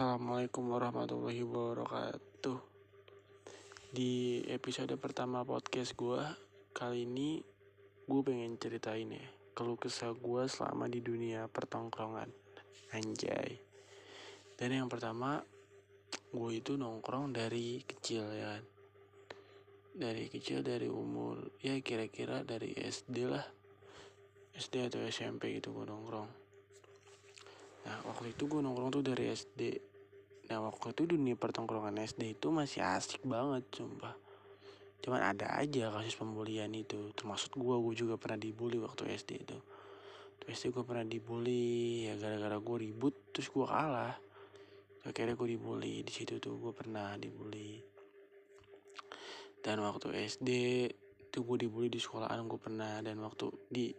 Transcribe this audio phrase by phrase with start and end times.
[0.00, 2.56] Assalamualaikum warahmatullahi wabarakatuh.
[3.92, 6.24] Di episode pertama podcast gue
[6.72, 7.44] Kali ini
[8.08, 12.32] gue pengen ceritain ya Keluh kesah gue selama di dunia pertongkrongan.
[12.96, 13.60] Anjay.
[14.56, 15.44] Dan yang pertama
[16.32, 18.64] Gue itu nongkrong dari kecil ya kan.
[20.00, 23.44] Dari kecil dari umur Ya kira-kira dari SD lah.
[24.56, 26.30] SD atau SMP gitu gue nongkrong.
[27.84, 29.89] Nah waktu itu gue nongkrong tuh dari SD
[30.50, 34.18] Nah waktu itu dunia pertongkrongan SD itu masih asik banget sumpah.
[34.98, 37.14] Cuman ada aja kasus pembulian itu.
[37.14, 39.58] Termasuk gue, gue juga pernah dibully waktu SD itu.
[40.34, 44.18] Waktu SD gue pernah dibully Ya gara-gara gue ribut terus gue kalah.
[45.06, 46.02] Akhirnya gue dibully.
[46.02, 47.78] Di situ tuh gue pernah dibully.
[49.62, 50.50] Dan waktu SD
[51.30, 52.98] tuh gue dibully di sekolahan gue pernah.
[53.00, 53.94] Dan waktu di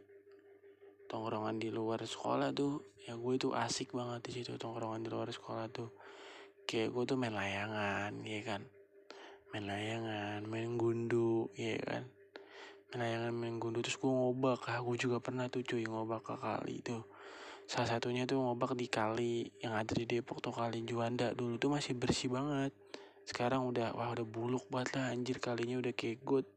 [1.08, 5.28] tongkrongan di luar sekolah tuh ya gue tuh asik banget di situ tongkrongan di luar
[5.28, 5.92] sekolah tuh
[6.72, 8.64] kayak gue tuh main layangan ya kan?
[9.52, 12.08] Main layangan main gundu ya kan?
[12.88, 14.64] Main layangan main gundu terus gue ngobak.
[14.72, 17.04] Ah gue juga pernah tuh cuy ngobak ke kali tuh.
[17.68, 21.36] Salah satunya tuh ngobak di kali yang ada di Depok tuh kali Juanda.
[21.36, 22.72] Dulu tuh masih bersih banget.
[23.28, 25.44] Sekarang udah wah udah buluk banget lah anjir.
[25.44, 26.48] Kalinya udah kayak good.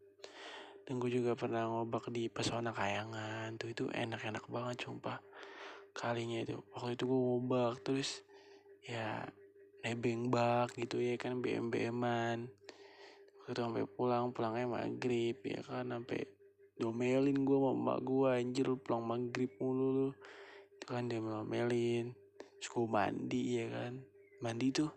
[0.86, 3.58] Dan gue juga pernah ngobak di pesona kayangan.
[3.58, 5.18] Tuh itu enak-enak banget sumpah.
[5.90, 7.82] Kalinya itu waktu itu gue ngobak.
[7.82, 8.22] Terus
[8.86, 9.26] ya
[9.84, 12.48] nebeng bak gitu ya kan BM BM-an
[13.44, 16.24] waktu itu sampai pulang pulangnya maghrib ya kan sampai
[16.74, 20.08] domelin gue sama emak gue anjir pulang maghrib mulu lu.
[20.74, 22.16] Itu kan dia domelin
[22.58, 23.92] terus gue mandi ya kan.
[24.42, 24.90] Mandi tuh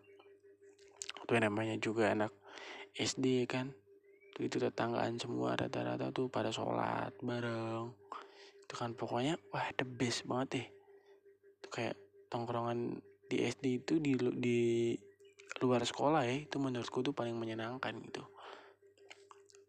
[1.27, 2.31] itu namanya juga anak
[2.95, 3.67] SD ya kan.
[4.38, 7.94] Itu tetanggaan semua rata-rata tuh pada sholat bareng.
[8.66, 10.67] Itu kan pokoknya wah the best banget deh.
[11.61, 11.95] Itu kayak
[12.31, 14.59] tongkrongan di SD itu di di
[15.64, 18.23] luar sekolah ya itu menurutku tuh paling menyenangkan gitu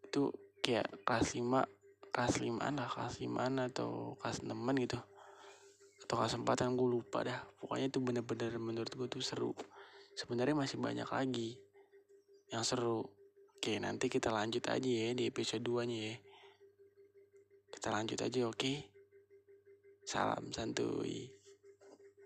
[0.09, 0.21] itu
[0.63, 4.99] kayak kelas 5 kelas 5 lah kelas 5 atau kelas 6 gitu
[6.07, 9.51] atau kelas 4 yang gue lupa dah pokoknya itu bener-bener menurut gue tuh seru
[10.17, 11.61] sebenarnya masih banyak lagi
[12.49, 13.05] yang seru
[13.59, 16.15] Oke, nanti kita lanjut aja ya di episode 2-nya ya.
[17.75, 18.73] Kita lanjut aja, oke?
[20.07, 21.38] Salam santuy.